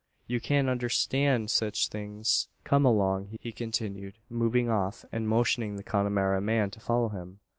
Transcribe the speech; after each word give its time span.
You 0.25 0.39
can't 0.41 0.67
unnerstan 0.67 1.47
sech 1.47 1.75
things. 1.75 2.47
Kum 2.63 2.85
along!" 2.87 3.37
he 3.39 3.51
continued, 3.51 4.15
moving 4.31 4.67
off, 4.67 5.05
and 5.11 5.29
motioning 5.29 5.75
the 5.75 5.83
Connemara 5.83 6.41
man 6.41 6.71
to 6.71 6.79
follow 6.79 7.09
him. 7.09 7.39